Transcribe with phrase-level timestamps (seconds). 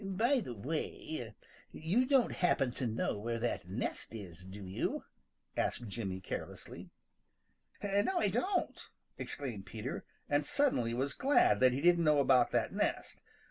[0.03, 1.35] "By the way,
[1.71, 5.03] you don't happen to know where that nest is, do you?"
[5.55, 6.89] asked Jimmy carelessly.
[7.83, 12.73] "No, I don't!" exclaimed Peter, and suddenly was glad that he didn't know about that
[12.73, 13.21] nest.